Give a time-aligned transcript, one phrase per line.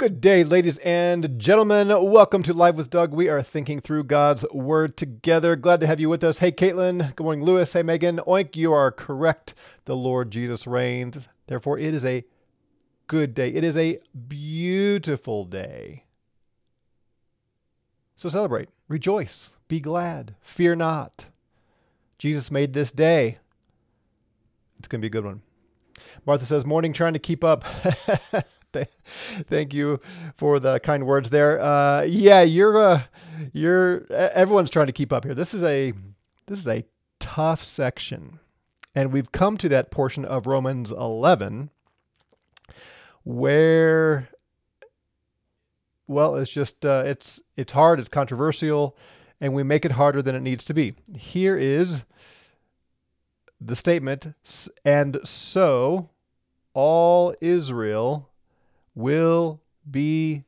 [0.00, 1.88] Good day, ladies and gentlemen.
[1.88, 3.12] Welcome to Live with Doug.
[3.12, 5.56] We are thinking through God's Word together.
[5.56, 6.38] Glad to have you with us.
[6.38, 7.14] Hey, Caitlin.
[7.16, 7.74] Good morning, Lewis.
[7.74, 8.16] Hey, Megan.
[8.26, 9.52] Oink, you are correct.
[9.84, 11.28] The Lord Jesus reigns.
[11.48, 12.24] Therefore, it is a
[13.08, 13.50] good day.
[13.50, 16.04] It is a beautiful day.
[18.16, 21.26] So celebrate, rejoice, be glad, fear not.
[22.16, 23.36] Jesus made this day.
[24.78, 25.42] It's going to be a good one.
[26.24, 27.66] Martha says, Morning, trying to keep up.
[29.48, 30.00] Thank you
[30.36, 31.60] for the kind words there.
[31.60, 33.02] Uh, yeah, you're uh,
[33.52, 35.34] you're everyone's trying to keep up here.
[35.34, 35.92] This is a
[36.46, 36.84] this is a
[37.18, 38.38] tough section,
[38.94, 41.70] and we've come to that portion of Romans 11
[43.24, 44.28] where
[46.06, 48.96] well, it's just uh, it's it's hard, it's controversial,
[49.40, 50.94] and we make it harder than it needs to be.
[51.14, 52.02] Here is
[53.60, 54.34] the statement,
[54.84, 56.10] and so
[56.74, 58.29] all Israel
[59.00, 60.44] will be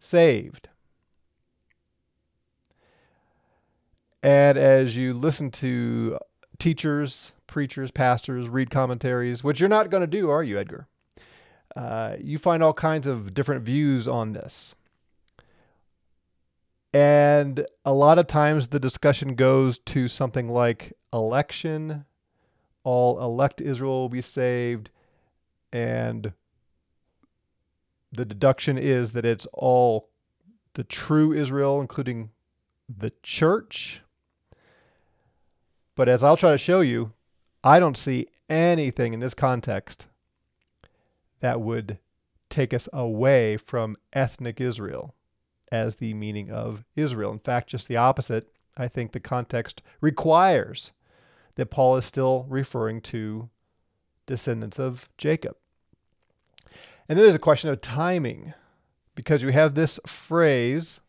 [0.00, 0.68] saved.
[4.22, 6.18] And as you listen to
[6.58, 10.88] teachers, preachers, pastors read commentaries, which you're not going to do, are you, Edgar?
[11.76, 14.74] Uh, you find all kinds of different views on this.
[16.92, 22.06] And a lot of times the discussion goes to something like election,
[22.82, 24.90] all elect Israel will be saved,
[25.72, 26.32] and
[28.12, 30.08] the deduction is that it's all
[30.74, 32.30] the true Israel, including
[32.88, 34.02] the church.
[35.94, 37.12] But as I'll try to show you,
[37.62, 40.06] I don't see anything in this context
[41.40, 41.98] that would
[42.48, 45.14] take us away from ethnic Israel
[45.70, 47.32] as the meaning of Israel.
[47.32, 48.48] In fact, just the opposite.
[48.76, 50.92] I think the context requires
[51.56, 53.50] that Paul is still referring to
[54.26, 55.56] descendants of Jacob.
[57.08, 58.52] And then there's a question of timing
[59.14, 61.00] because you have this phrase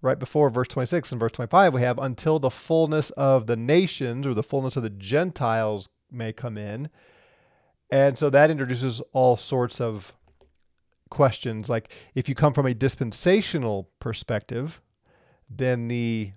[0.00, 4.26] right before verse 26 and verse 25 we have until the fullness of the nations
[4.26, 6.88] or the fullness of the Gentiles may come in.
[7.90, 10.12] And so that introduces all sorts of
[11.10, 14.80] questions like if you come from a dispensational perspective,
[15.48, 16.32] then the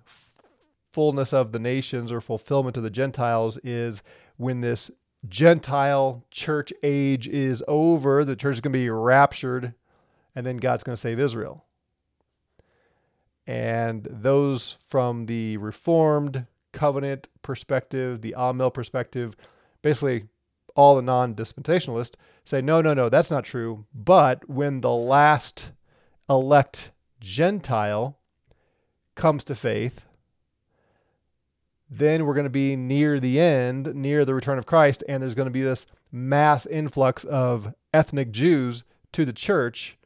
[0.92, 4.02] fullness of the nations or fulfillment of the Gentiles is
[4.36, 4.90] when this
[5.28, 8.24] Gentile church age is over.
[8.24, 9.74] The church is going to be raptured,
[10.34, 11.64] and then God's going to save Israel.
[13.46, 19.36] And those from the Reformed covenant perspective, the Amill perspective,
[19.82, 20.28] basically
[20.74, 22.14] all the non dispensationalists
[22.44, 23.86] say, no, no, no, that's not true.
[23.94, 25.72] But when the last
[26.28, 28.18] elect Gentile
[29.14, 30.06] comes to faith,
[31.90, 35.34] then we're going to be near the end, near the return of Christ, and there's
[35.34, 39.98] going to be this mass influx of ethnic Jews to the church.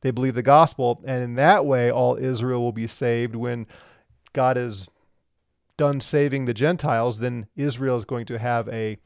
[0.00, 3.36] They believe the gospel, and in that way, all Israel will be saved.
[3.36, 3.66] When
[4.32, 4.86] God is
[5.76, 8.98] done saving the Gentiles, then Israel is going to have a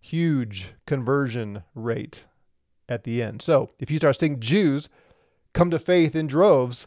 [0.00, 2.26] huge conversion rate
[2.88, 3.42] at the end.
[3.42, 4.88] So if you start seeing Jews
[5.52, 6.86] come to faith in droves,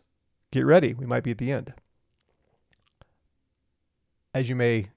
[0.51, 0.93] get ready.
[0.93, 1.73] We might be at the end
[4.37, 4.87] as you may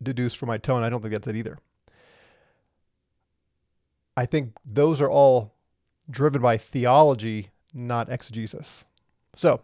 [0.00, 1.58] deduce from my tone, I don't think that's it either.
[4.16, 5.54] I think those are all
[6.08, 8.84] driven by theology, not exegesis.
[9.34, 9.60] So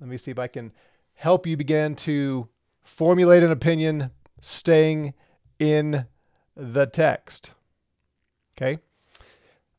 [0.00, 0.72] let me see if I can
[1.14, 2.48] help you begin to
[2.82, 4.10] formulate an opinion
[4.40, 5.14] staying
[5.60, 6.06] in
[6.56, 7.52] the text.
[8.56, 8.78] Okay?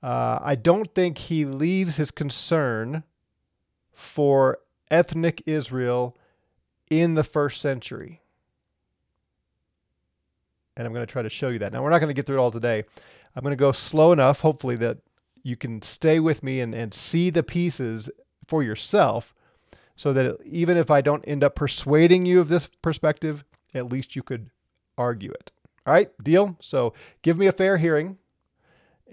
[0.01, 3.03] Uh, I don't think he leaves his concern
[3.93, 6.17] for ethnic Israel
[6.89, 8.20] in the first century
[10.81, 11.73] and I'm going to try to show you that.
[11.73, 12.83] Now, we're not going to get through it all today.
[13.35, 14.97] I'm going to go slow enough, hopefully, that
[15.43, 18.09] you can stay with me and, and see the pieces
[18.47, 19.35] for yourself
[19.95, 24.15] so that even if I don't end up persuading you of this perspective, at least
[24.15, 24.49] you could
[24.97, 25.51] argue it.
[25.85, 26.57] All right, deal?
[26.61, 28.17] So give me a fair hearing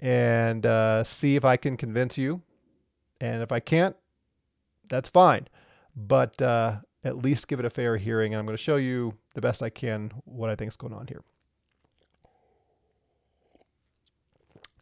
[0.01, 2.41] and uh, see if I can convince you.
[3.21, 3.95] And if I can't,
[4.89, 5.47] that's fine.
[5.95, 8.33] But uh, at least give it a fair hearing.
[8.33, 10.93] And I'm going to show you the best I can what I think is going
[10.93, 11.21] on here.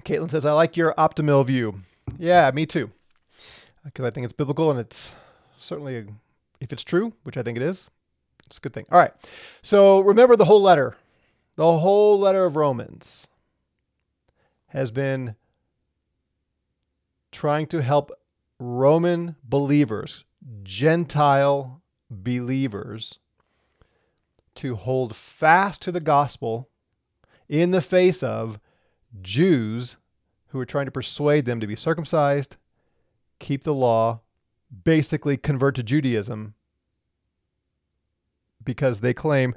[0.07, 1.81] Caitlin says, I like your optimal view.
[2.17, 2.91] Yeah, me too.
[3.83, 5.09] Because I think it's biblical and it's
[5.57, 6.05] certainly, a,
[6.61, 7.89] if it's true, which I think it is,
[8.45, 8.85] it's a good thing.
[8.89, 9.11] All right.
[9.61, 10.95] So remember the whole letter.
[11.57, 13.27] The whole letter of Romans
[14.67, 15.35] has been
[17.33, 18.11] trying to help
[18.59, 20.23] Roman believers,
[20.63, 23.19] Gentile believers,
[24.55, 26.69] to hold fast to the gospel
[27.49, 28.59] in the face of
[29.21, 29.97] Jews
[30.47, 32.57] who were trying to persuade them to be circumcised
[33.39, 34.21] keep the law,
[34.83, 36.53] basically convert to Judaism
[38.63, 39.55] because they claim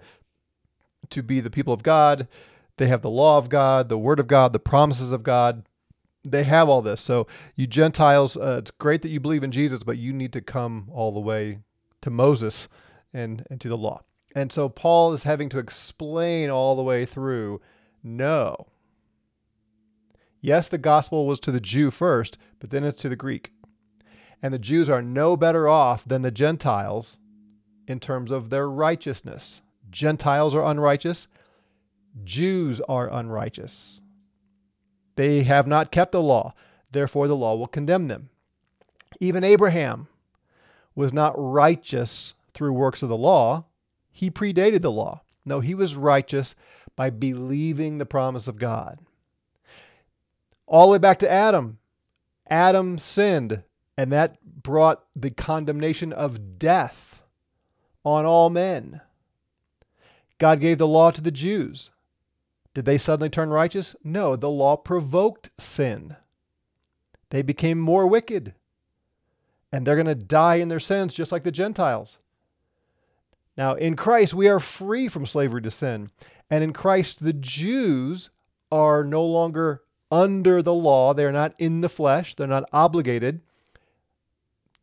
[1.10, 2.28] to be the people of God.
[2.76, 5.64] They have the law of God, the word of God, the promises of God.
[6.24, 7.00] They have all this.
[7.00, 10.40] So, you Gentiles, uh, it's great that you believe in Jesus, but you need to
[10.40, 11.60] come all the way
[12.02, 12.68] to Moses
[13.12, 14.02] and, and to the law.
[14.34, 17.62] And so, Paul is having to explain all the way through
[18.02, 18.66] no.
[20.40, 23.52] Yes, the gospel was to the Jew first, but then it's to the Greek.
[24.42, 27.18] And the Jews are no better off than the Gentiles
[27.86, 29.60] in terms of their righteousness.
[29.90, 31.28] Gentiles are unrighteous,
[32.24, 34.00] Jews are unrighteous.
[35.16, 36.54] They have not kept the law,
[36.90, 38.30] therefore, the law will condemn them.
[39.20, 40.08] Even Abraham
[40.94, 43.66] was not righteous through works of the law,
[44.10, 45.22] he predated the law.
[45.44, 46.54] No, he was righteous
[46.96, 49.00] by believing the promise of God.
[50.70, 51.78] All the way back to Adam.
[52.48, 53.64] Adam sinned,
[53.98, 57.22] and that brought the condemnation of death
[58.04, 59.00] on all men.
[60.38, 61.90] God gave the law to the Jews.
[62.72, 63.96] Did they suddenly turn righteous?
[64.04, 66.16] No, the law provoked sin.
[67.30, 68.54] They became more wicked.
[69.72, 72.18] And they're going to die in their sins just like the Gentiles.
[73.56, 76.10] Now, in Christ, we are free from slavery to sin.
[76.48, 78.30] And in Christ, the Jews
[78.70, 81.14] are no longer under the law.
[81.14, 82.34] They're not in the flesh.
[82.34, 83.40] They're not obligated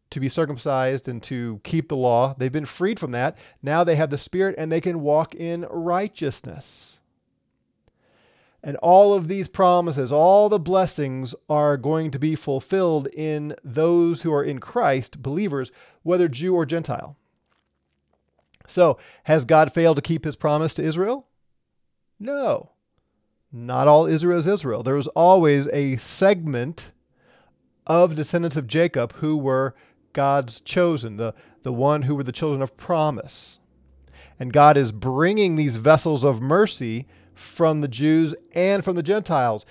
[0.09, 2.33] to be circumcised and to keep the law.
[2.37, 3.37] They've been freed from that.
[3.61, 6.99] Now they have the Spirit and they can walk in righteousness.
[8.63, 14.23] And all of these promises, all the blessings are going to be fulfilled in those
[14.23, 15.71] who are in Christ, believers,
[16.03, 17.15] whether Jew or Gentile.
[18.67, 21.27] So, has God failed to keep his promise to Israel?
[22.19, 22.71] No.
[23.51, 24.83] Not all Israel is Israel.
[24.83, 26.91] There was always a segment
[27.85, 29.75] of descendants of Jacob who were
[30.13, 31.33] God's chosen, the,
[31.63, 33.59] the one who were the children of promise.
[34.39, 39.65] And God is bringing these vessels of mercy from the Jews and from the Gentiles.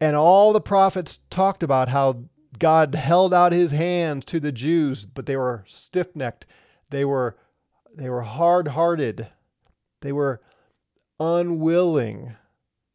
[0.00, 2.24] And all the prophets talked about how
[2.58, 6.46] God held out his hands to the Jews, but they were stiff necked.
[6.90, 7.36] They were,
[7.94, 9.28] they were hard hearted.
[10.00, 10.40] They were
[11.18, 12.36] unwilling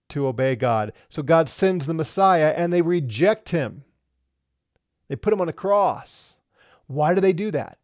[0.10, 0.94] to obey God.
[1.10, 3.84] So God sends the Messiah and they reject him.
[5.07, 6.38] They put him on a cross.
[6.88, 7.78] Why do they do that?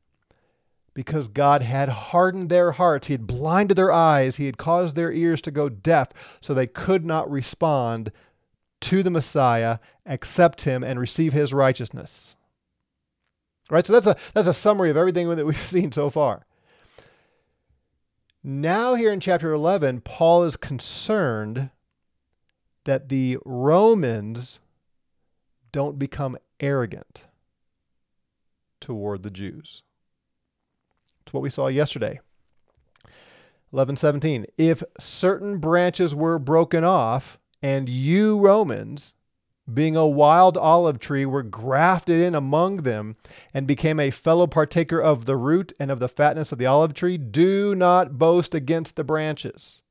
[0.93, 3.07] Because God had hardened their hearts.
[3.07, 4.35] He had blinded their eyes.
[4.35, 6.09] He had caused their ears to go deaf
[6.41, 8.11] so they could not respond
[8.81, 12.35] to the Messiah, accept him, and receive his righteousness.
[13.69, 13.85] Right?
[13.85, 16.45] So that's a, that's a summary of everything that we've seen so far.
[18.43, 21.69] Now, here in chapter 11, Paul is concerned
[22.85, 24.59] that the Romans
[25.71, 27.23] don't become arrogant
[28.79, 29.83] toward the Jews.
[31.21, 32.19] It's what we saw yesterday.
[33.73, 39.13] 11:17 If certain branches were broken off and you Romans
[39.71, 43.15] being a wild olive tree were grafted in among them
[43.53, 46.93] and became a fellow partaker of the root and of the fatness of the olive
[46.93, 49.81] tree do not boast against the branches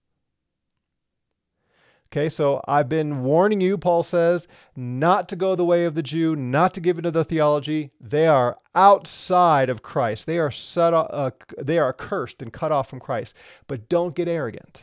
[2.13, 6.03] Okay, so I've been warning you, Paul says, not to go the way of the
[6.03, 7.93] Jew, not to give into the theology.
[8.01, 10.27] They are outside of Christ.
[10.27, 13.37] They are set, uh, they are cursed and cut off from Christ.
[13.69, 14.83] But don't get arrogant.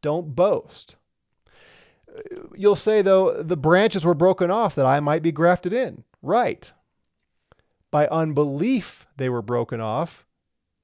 [0.00, 0.94] Don't boast.
[2.54, 6.04] You'll say, though, the branches were broken off that I might be grafted in.
[6.22, 6.70] Right.
[7.90, 10.24] By unbelief, they were broken off,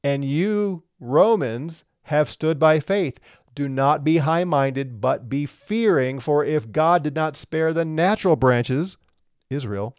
[0.02, 3.20] and you, Romans, have stood by faith.
[3.54, 7.84] Do not be high minded, but be fearing, for if God did not spare the
[7.84, 8.96] natural branches,
[9.48, 9.96] Israel,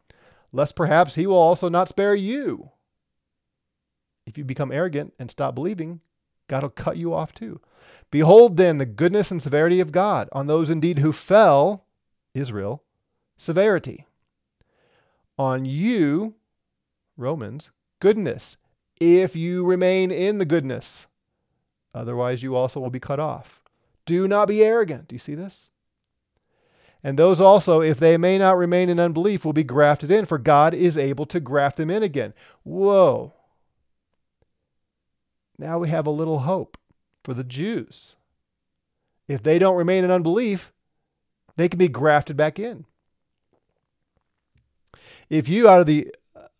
[0.51, 2.71] lest perhaps he will also not spare you.
[4.25, 5.99] If you become arrogant and stop believing,
[6.47, 7.59] God will cut you off too.
[8.11, 11.85] Behold then the goodness and severity of God on those indeed who fell,
[12.33, 12.83] Israel,
[13.37, 14.05] severity.
[15.37, 16.35] On you,
[17.17, 18.57] Romans, goodness,
[18.99, 21.07] if you remain in the goodness.
[21.93, 23.61] Otherwise, you also will be cut off.
[24.05, 25.07] Do not be arrogant.
[25.07, 25.69] Do you see this?
[27.03, 30.37] And those also, if they may not remain in unbelief, will be grafted in, for
[30.37, 32.33] God is able to graft them in again.
[32.63, 33.33] Whoa.
[35.57, 36.77] Now we have a little hope
[37.23, 38.15] for the Jews.
[39.27, 40.71] If they don't remain in unbelief,
[41.55, 42.85] they can be grafted back in.
[45.29, 46.13] If you, out of the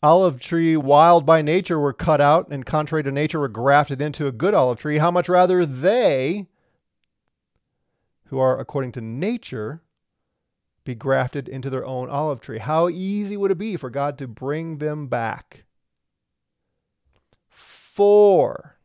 [0.03, 4.27] olive tree, wild by nature, were cut out and contrary to nature were grafted into
[4.27, 6.47] a good olive tree, how much rather they,
[8.25, 9.81] who are according to nature,
[10.83, 12.57] be grafted into their own olive tree.
[12.57, 15.65] How easy would it be for God to bring them back?
[17.49, 18.77] For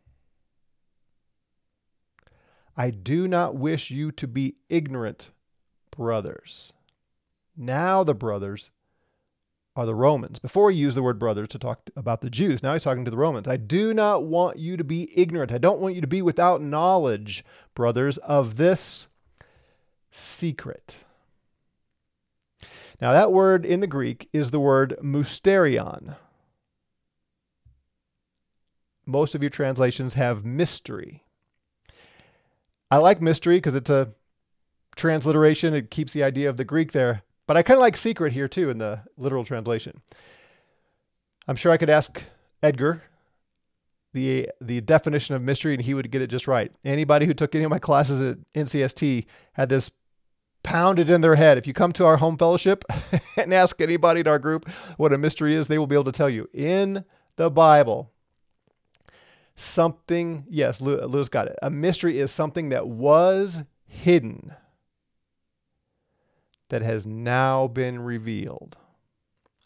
[2.76, 5.30] I do not wish you to be ignorant,
[5.90, 6.74] brothers.
[7.56, 8.70] Now the brothers
[9.76, 10.38] are the Romans.
[10.38, 13.10] Before he used the word brothers to talk about the Jews, now he's talking to
[13.10, 13.46] the Romans.
[13.46, 15.52] I do not want you to be ignorant.
[15.52, 19.06] I don't want you to be without knowledge, brothers, of this
[20.10, 20.96] secret.
[23.00, 26.16] Now, that word in the Greek is the word mysterion.
[29.04, 31.22] Most of your translations have mystery.
[32.90, 34.14] I like mystery because it's a
[34.96, 35.74] transliteration.
[35.74, 37.22] It keeps the idea of the Greek there.
[37.46, 40.02] But I kind of like secret here too in the literal translation.
[41.46, 42.22] I'm sure I could ask
[42.62, 43.02] Edgar
[44.12, 46.72] the the definition of mystery and he would get it just right.
[46.84, 49.90] Anybody who took any of my classes at NCST had this
[50.62, 51.58] pounded in their head.
[51.58, 52.84] If you come to our home fellowship
[53.36, 56.12] and ask anybody in our group what a mystery is, they will be able to
[56.12, 56.48] tell you.
[56.52, 57.04] In
[57.36, 58.10] the Bible,
[59.54, 61.56] something, yes, Lewis got it.
[61.62, 64.52] A mystery is something that was hidden
[66.68, 68.76] that has now been revealed.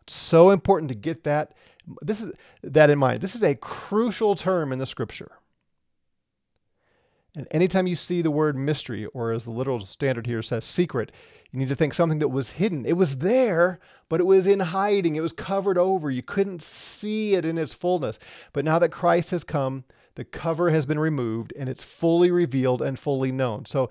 [0.03, 1.55] It's so important to get that
[2.03, 3.21] this is that in mind.
[3.21, 5.33] This is a crucial term in the scripture.
[7.37, 11.13] And anytime you see the word mystery, or as the literal standard here says, secret,
[11.53, 12.85] you need to think something that was hidden.
[12.85, 13.79] It was there,
[14.09, 15.15] but it was in hiding.
[15.15, 16.11] It was covered over.
[16.11, 18.19] You couldn't see it in its fullness.
[18.53, 19.85] But now that Christ has come,
[20.17, 23.65] the cover has been removed and it's fully revealed and fully known.
[23.65, 23.91] So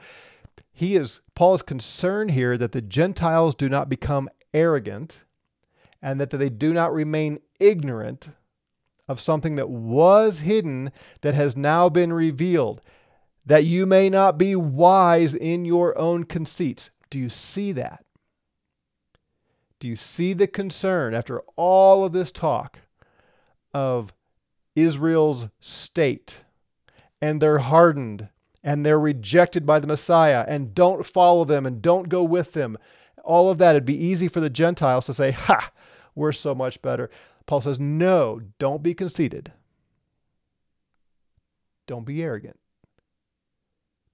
[0.80, 5.18] he is Paul is concerned here that the Gentiles do not become arrogant
[6.02, 8.30] and that they do not remain ignorant
[9.06, 12.82] of something that was hidden that has now been revealed,
[13.46, 16.92] that you may not be wise in your own conceits.
[17.10, 18.06] Do you see that?
[19.82, 22.80] Do you see the concern after all of this talk
[23.74, 24.14] of
[24.78, 26.38] Israel's state
[27.22, 28.30] and they're hardened
[28.64, 32.78] and they're rejected by the Messiah and don't follow them and don't go with them.
[33.24, 35.72] All of that, it'd be easy for the Gentiles to say, Ha,
[36.16, 37.10] we're so much better.
[37.46, 39.54] Paul says, No, don't be conceited.
[41.88, 42.60] Don't be arrogant.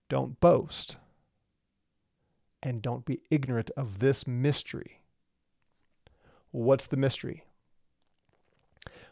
[0.10, 0.98] Don't boast.
[2.64, 5.02] And don't be ignorant of this mystery.
[6.52, 7.44] What's the mystery?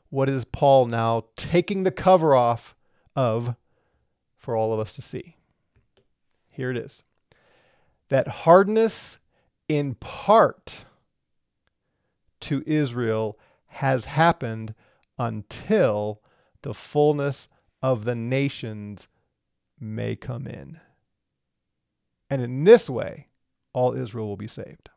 [0.10, 2.76] What is Paul now taking the cover off
[3.16, 3.56] of
[4.44, 5.38] for all of us to see.
[6.50, 7.04] Here it is.
[8.10, 9.18] That hardness
[9.70, 10.84] in part
[12.42, 14.76] to Israel has happened
[15.18, 16.22] until
[16.62, 17.48] the fullness
[17.82, 19.08] of the nations
[19.80, 20.82] may come in.
[22.30, 23.28] And in this way,
[23.72, 24.90] all Israel will be saved.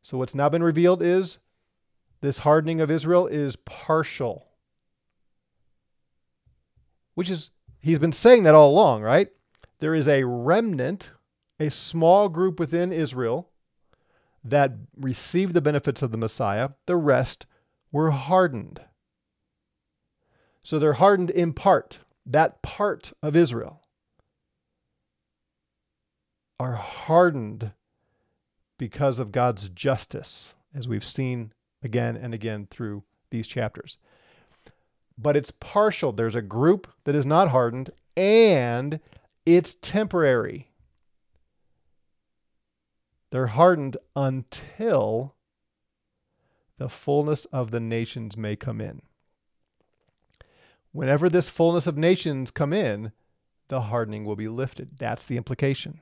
[0.00, 1.38] So, what's now been revealed is
[2.20, 4.46] this hardening of Israel is partial
[7.14, 9.28] which is, he's been saying that all along, right?
[9.80, 11.10] There is a remnant,
[11.58, 13.50] a small group within Israel
[14.42, 16.70] that received the benefits of the Messiah.
[16.86, 17.46] The rest
[17.90, 18.80] were hardened.
[20.62, 22.00] So they're hardened in part.
[22.26, 23.82] That part of Israel
[26.58, 27.72] are hardened
[28.78, 31.52] because of God's justice, as we've seen
[31.82, 33.98] again and again through these chapters
[35.16, 36.12] but it's partial.
[36.12, 39.00] There's a group that is not hardened and
[39.46, 40.70] it's temporary.
[43.30, 45.34] They're hardened until
[46.78, 49.02] the fullness of the nations may come in.
[50.92, 53.12] Whenever this fullness of nations come in,
[53.68, 54.98] the hardening will be lifted.
[54.98, 56.00] That's the implication.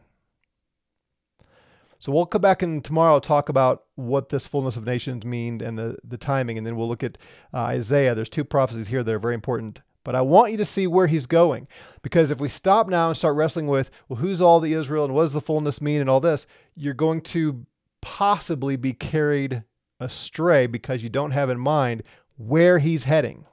[2.03, 5.79] So we'll come back and tomorrow talk about what this fullness of nations mean and
[5.79, 7.17] the, the timing, and then we'll look at
[7.55, 8.13] uh, Isaiah.
[8.17, 9.83] There's two prophecies here that are very important.
[10.03, 11.69] But I want you to see where he's going.
[12.03, 15.15] Because if we stop now and start wrestling with, well, who's all the Israel and
[15.15, 16.45] what does the fullness mean and all this,
[16.75, 17.65] you're going to
[18.01, 19.63] possibly be carried
[20.01, 22.03] astray because you don't have in mind
[22.37, 23.45] where he's heading.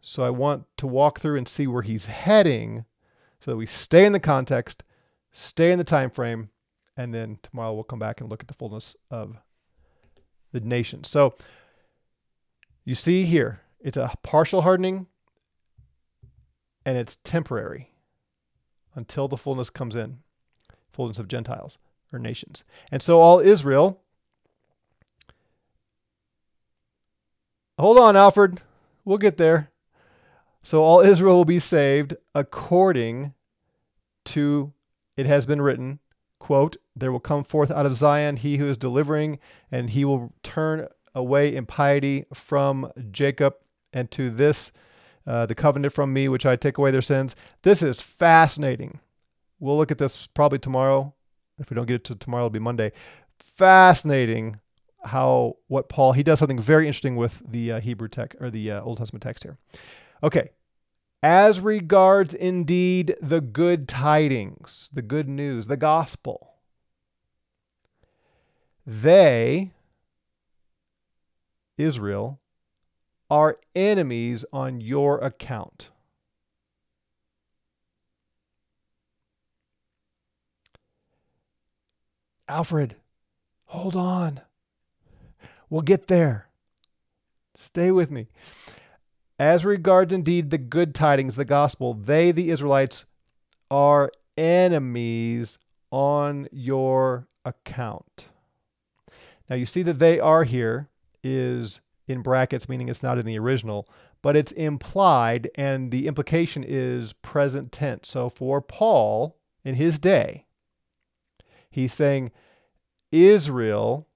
[0.00, 2.86] So I want to walk through and see where he's heading
[3.40, 4.82] so that we stay in the context
[5.32, 6.50] stay in the time frame,
[6.96, 9.38] and then tomorrow we'll come back and look at the fullness of
[10.52, 11.04] the nation.
[11.04, 11.34] So
[12.84, 15.06] you see here, it's a partial hardening
[16.84, 17.90] and it's temporary
[18.94, 20.18] until the fullness comes in,
[20.92, 21.78] fullness of Gentiles
[22.12, 22.64] or nations.
[22.90, 24.02] And so all Israel,
[27.78, 28.60] hold on, Alfred,
[29.04, 29.70] we'll get there.
[30.62, 33.32] So all Israel will be saved according
[34.26, 34.72] to
[35.16, 36.00] it has been written,
[36.38, 39.38] quote, There will come forth out of Zion he who is delivering,
[39.70, 43.54] and he will turn away impiety from Jacob,
[43.92, 44.72] and to this
[45.26, 47.36] uh, the covenant from me, which I take away their sins.
[47.62, 49.00] This is fascinating.
[49.60, 51.14] We'll look at this probably tomorrow.
[51.58, 52.92] If we don't get it to tomorrow, it'll be Monday.
[53.38, 54.58] Fascinating
[55.04, 58.72] how what Paul he does something very interesting with the uh, Hebrew text or the
[58.72, 59.58] uh, Old Testament text here.
[60.22, 60.50] Okay,
[61.22, 66.54] as regards indeed the good tidings, the good news, the gospel,
[68.84, 69.70] they,
[71.78, 72.40] Israel,
[73.30, 75.90] are enemies on your account.
[82.48, 82.96] Alfred,
[83.66, 84.40] hold on.
[85.70, 86.48] We'll get there.
[87.54, 88.26] Stay with me.
[89.42, 93.06] As regards indeed the good tidings, the gospel, they, the Israelites,
[93.72, 95.58] are enemies
[95.90, 98.26] on your account.
[99.50, 100.90] Now you see that they are here
[101.24, 103.88] is in brackets, meaning it's not in the original,
[104.22, 108.10] but it's implied, and the implication is present tense.
[108.10, 110.46] So for Paul in his day,
[111.68, 112.30] he's saying,
[113.10, 114.06] Israel,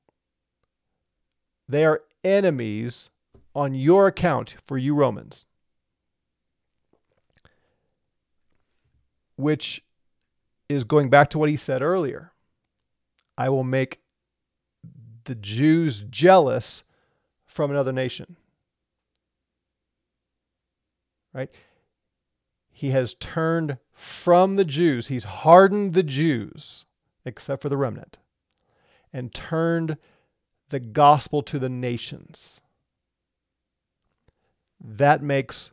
[1.68, 3.10] they are enemies
[3.56, 5.46] on your account for you Romans,
[9.36, 9.82] which
[10.68, 12.32] is going back to what he said earlier.
[13.38, 14.00] I will make
[15.24, 16.84] the Jews jealous
[17.46, 18.36] from another nation.
[21.32, 21.50] Right?
[22.70, 26.84] He has turned from the Jews, he's hardened the Jews,
[27.24, 28.18] except for the remnant,
[29.14, 29.96] and turned
[30.68, 32.60] the gospel to the nations
[34.80, 35.70] that makes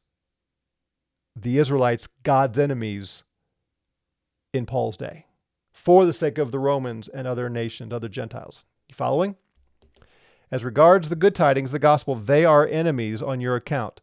[1.36, 3.24] the Israelites God's enemies
[4.54, 5.26] in Paul's day
[5.72, 8.66] for the sake of the Romans and other nations, other Gentiles.
[8.88, 9.36] You following?
[10.52, 14.02] As regards the good tidings, the gospel, they are enemies on your account.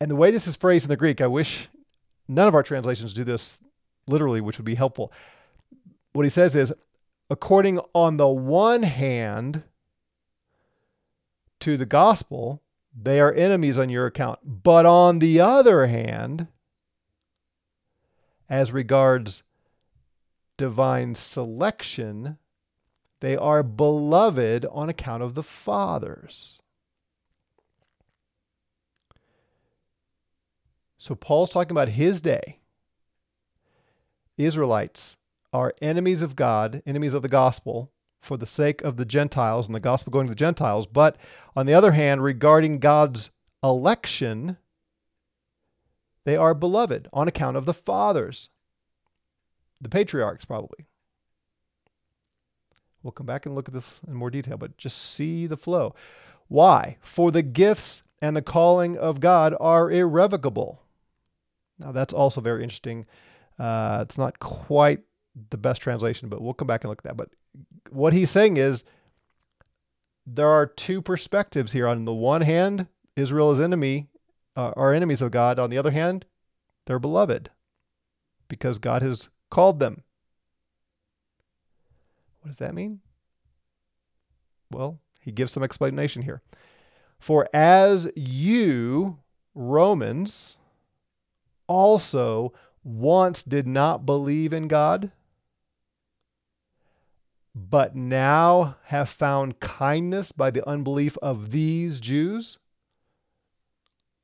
[0.00, 1.68] And the way this is phrased in the Greek, I wish
[2.26, 3.60] none of our translations do this
[4.08, 5.12] literally, which would be helpful.
[6.12, 6.72] What he says is,
[7.30, 9.62] according on the one hand
[11.60, 12.62] to the gospel,
[12.94, 14.40] they are enemies on your account.
[14.44, 16.48] But on the other hand,
[18.48, 19.42] as regards
[20.56, 22.38] divine selection,
[23.20, 26.60] they are beloved on account of the fathers.
[30.98, 32.58] So Paul's talking about his day.
[34.36, 35.16] Israelites
[35.52, 37.90] are enemies of God, enemies of the gospel,
[38.20, 40.86] for the sake of the Gentiles and the gospel going to the Gentiles.
[40.86, 41.16] But
[41.54, 43.30] on the other hand, regarding God's
[43.62, 44.56] election,
[46.24, 48.48] they are beloved on account of the fathers,
[49.80, 50.86] the patriarchs, probably.
[53.02, 55.94] We'll come back and look at this in more detail, but just see the flow.
[56.48, 56.96] Why?
[57.00, 60.82] For the gifts and the calling of God are irrevocable.
[61.78, 63.06] Now, that's also very interesting.
[63.58, 65.00] Uh, it's not quite
[65.50, 67.16] the best translation, but we'll come back and look at that.
[67.16, 67.30] But
[67.90, 68.84] what he's saying is
[70.26, 71.86] there are two perspectives here.
[71.86, 74.08] On the one hand, Israel is enemy,
[74.56, 75.58] uh, are enemies of God.
[75.58, 76.24] On the other hand,
[76.86, 77.50] they're beloved
[78.48, 80.02] because God has called them.
[82.40, 83.00] What does that mean?
[84.70, 86.42] Well, he gives some explanation here.
[87.18, 89.18] For as you,
[89.54, 90.56] Romans,
[91.66, 92.52] also
[92.84, 95.10] once did not believe in God,
[97.58, 102.58] but now have found kindness by the unbelief of these Jews.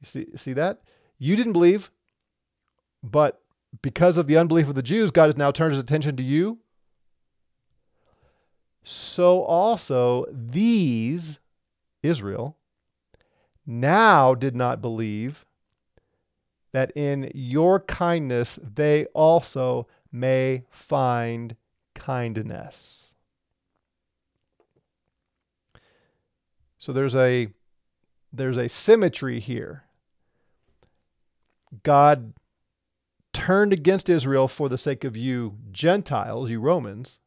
[0.00, 0.82] You see, see that?
[1.18, 1.90] You didn't believe,
[3.02, 3.40] but
[3.82, 6.58] because of the unbelief of the Jews, God has now turned his attention to you.
[8.84, 11.40] So also these,
[12.02, 12.56] Israel,
[13.66, 15.44] now did not believe
[16.72, 21.56] that in your kindness they also may find
[21.94, 23.03] kindness.
[26.84, 27.48] So there's a
[28.30, 29.84] there's a symmetry here.
[31.82, 32.34] God
[33.32, 37.20] turned against Israel for the sake of you Gentiles, you Romans.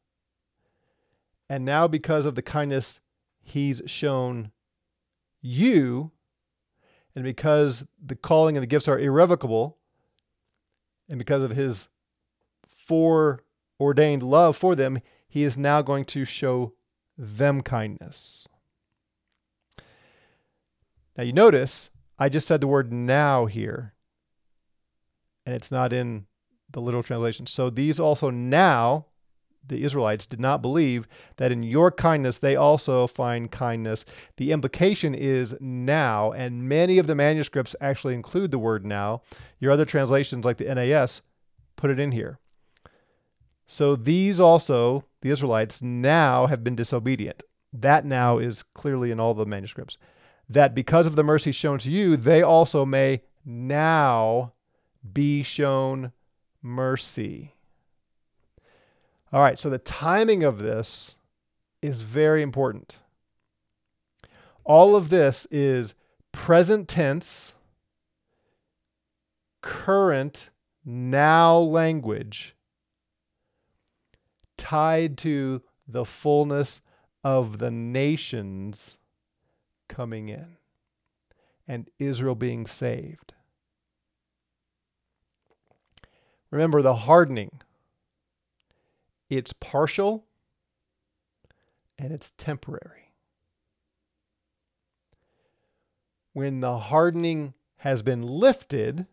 [1.49, 2.99] And now because of the kindness
[3.41, 4.51] he's shown
[5.41, 6.11] you
[7.15, 9.79] and because the calling and the gifts are irrevocable
[11.09, 11.87] and because of his
[12.67, 16.73] foreordained love for them, he is now going to show
[17.17, 18.47] them kindness.
[21.17, 23.93] Now you notice I just said the word now here,
[25.45, 26.25] and it's not in
[26.71, 27.45] the literal translation.
[27.47, 29.05] So these also now,
[29.65, 34.05] the Israelites did not believe that in your kindness they also find kindness.
[34.37, 39.21] The implication is now, and many of the manuscripts actually include the word now.
[39.59, 41.21] Your other translations, like the NAS,
[41.75, 42.39] put it in here.
[43.67, 47.43] So these also, the Israelites, now have been disobedient.
[47.73, 49.97] That now is clearly in all the manuscripts.
[50.49, 54.53] That because of the mercy shown to you, they also may now
[55.13, 56.11] be shown
[56.61, 57.53] mercy.
[59.33, 61.15] All right, so the timing of this
[61.81, 62.97] is very important.
[64.63, 65.93] All of this is
[66.31, 67.53] present tense,
[69.61, 70.49] current,
[70.85, 72.55] now language
[74.57, 76.81] tied to the fullness
[77.23, 78.97] of the nations
[79.87, 80.57] coming in
[81.67, 83.33] and Israel being saved.
[86.49, 87.61] Remember the hardening.
[89.29, 90.25] It's partial
[91.99, 93.13] and it's temporary.
[96.33, 99.07] When the hardening has been lifted,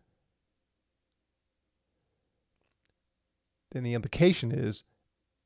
[3.71, 4.83] then the implication is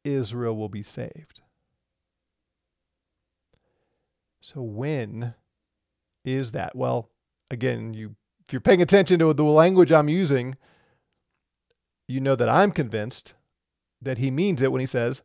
[0.04, 1.42] Israel will be saved.
[4.42, 5.34] So when
[6.24, 6.76] is that?
[6.76, 7.10] Well,
[7.52, 10.56] again, you if you're paying attention to the language I'm using,
[12.08, 13.36] you know that I'm convinced
[14.02, 15.22] that he means it when he says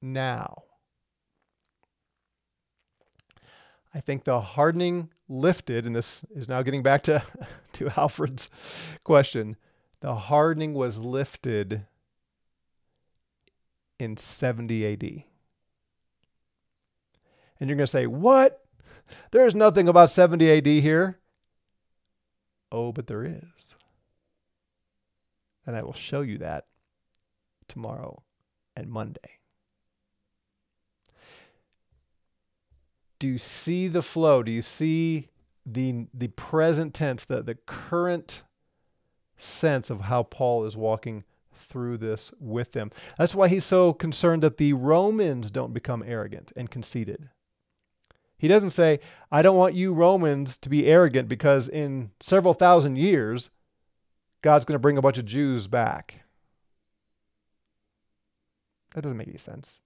[0.00, 0.62] now.
[3.92, 7.22] I think the hardening lifted, and this is now getting back to,
[7.72, 8.48] to Alfred's
[9.04, 9.56] question.
[10.00, 11.86] The hardening was lifted
[13.98, 15.31] in 70 AD.
[17.62, 18.60] And you're going to say, What?
[19.30, 21.20] There's nothing about 70 AD here.
[22.72, 23.76] Oh, but there is.
[25.64, 26.66] And I will show you that
[27.68, 28.24] tomorrow
[28.74, 29.38] and Monday.
[33.20, 34.42] Do you see the flow?
[34.42, 35.28] Do you see
[35.64, 38.42] the the present tense, the, the current
[39.36, 41.22] sense of how Paul is walking
[41.54, 42.90] through this with them?
[43.18, 47.28] That's why he's so concerned that the Romans don't become arrogant and conceited.
[48.42, 48.98] He doesn't say,
[49.30, 53.50] I don't want you Romans to be arrogant because in several thousand years,
[54.42, 56.24] God's going to bring a bunch of Jews back.
[58.96, 59.80] That doesn't make any sense.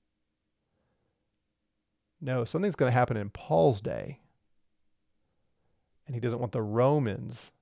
[2.19, 4.21] No, something's going to happen in Paul's day.
[6.07, 7.53] And he doesn't want the Romans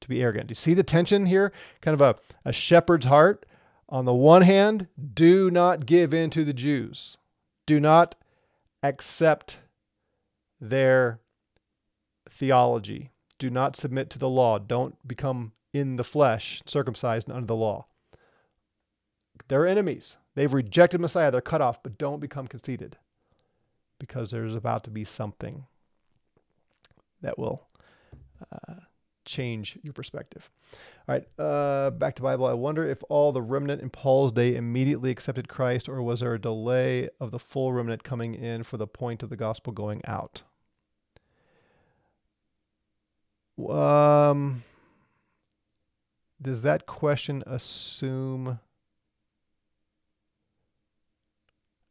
[0.00, 0.48] to be arrogant.
[0.48, 1.52] Do you see the tension here?
[1.82, 3.46] Kind of a, a shepherd's heart.
[3.88, 7.16] On the one hand, do not give in to the Jews,
[7.64, 8.16] do not
[8.82, 9.58] accept
[10.60, 11.20] their
[12.30, 17.54] theology, do not submit to the law, don't become in the flesh, circumcised under the
[17.54, 17.86] law.
[19.48, 20.16] They're enemies.
[20.34, 21.30] They've rejected Messiah.
[21.30, 22.96] They're cut off, but don't become conceited
[23.98, 25.66] because there's about to be something
[27.22, 27.66] that will
[29.26, 30.50] change your perspective.
[31.08, 32.46] All right, uh, back to Bible.
[32.46, 36.34] I wonder if all the remnant in Paul's day immediately accepted Christ, or was there
[36.34, 40.00] a delay of the full remnant coming in for the point of the gospel going
[40.06, 40.42] out?
[43.58, 44.64] Um,
[46.40, 48.60] does that question assume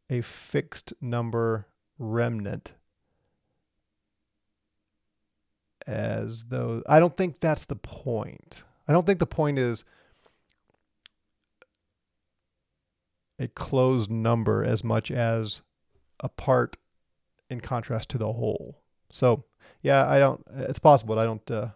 [0.09, 1.67] a fixed number
[1.97, 2.73] remnant
[5.87, 8.63] as though I don't think that's the point.
[8.87, 9.83] I don't think the point is
[13.39, 15.61] a closed number as much as
[16.19, 16.77] a part
[17.49, 18.81] in contrast to the whole.
[19.09, 19.43] So,
[19.81, 21.69] yeah, I don't it's possible, but I don't uh,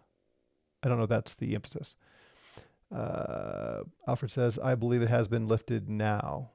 [0.84, 1.96] I don't know that's the emphasis.
[2.94, 6.50] Uh, Alfred says, "I believe it has been lifted now."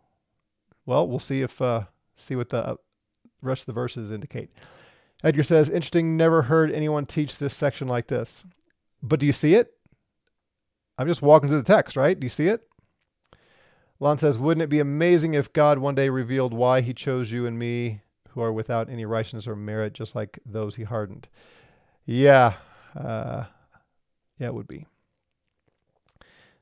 [0.86, 1.84] Well, we'll see if uh,
[2.16, 2.78] see what the
[3.40, 4.50] rest of the verses indicate.
[5.24, 6.16] Edgar says, "Interesting.
[6.16, 8.44] Never heard anyone teach this section like this."
[9.02, 9.72] But do you see it?
[10.98, 12.18] I'm just walking through the text, right?
[12.18, 12.68] Do you see it?
[13.98, 17.46] Lon says, "Wouldn't it be amazing if God one day revealed why He chose you
[17.46, 21.26] and me, who are without any righteousness or merit, just like those He hardened?"
[22.04, 22.54] Yeah,
[22.94, 23.44] uh,
[24.38, 24.86] yeah, it would be.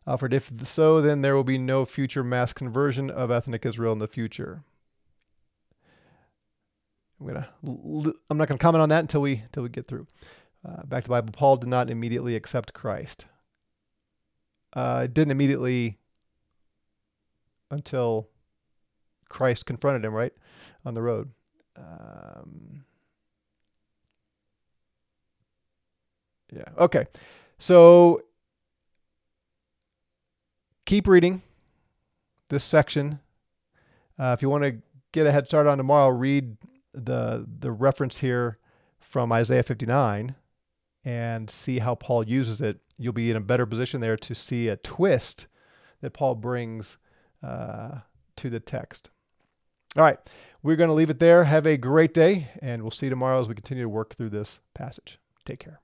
[0.06, 3.98] Alfred, if so, then there will be no future mass conversion of ethnic Israel in
[3.98, 4.62] the future.
[7.22, 8.12] I'm gonna.
[8.30, 10.06] I'm not gonna comment on that until we until we get through.
[10.66, 11.32] Uh, back to the Bible.
[11.32, 13.26] Paul did not immediately accept Christ.
[14.72, 15.98] Uh, didn't immediately
[17.70, 18.28] until
[19.28, 20.32] Christ confronted him right
[20.84, 21.30] on the road.
[21.76, 22.84] Um,
[26.52, 26.64] yeah.
[26.78, 27.04] Okay.
[27.58, 28.22] So
[30.86, 31.42] keep reading
[32.48, 33.20] this section.
[34.18, 34.76] Uh, if you want to
[35.12, 36.56] get a head start on tomorrow, read
[36.94, 38.58] the the reference here
[39.00, 40.34] from Isaiah 59
[41.04, 42.80] and see how Paul uses it.
[42.98, 45.46] You'll be in a better position there to see a twist
[46.00, 46.98] that Paul brings
[47.42, 48.00] uh,
[48.36, 49.10] to the text.
[49.96, 50.18] All right,
[50.62, 51.44] we're going to leave it there.
[51.44, 54.30] Have a great day, and we'll see you tomorrow as we continue to work through
[54.30, 55.18] this passage.
[55.44, 55.80] Take care.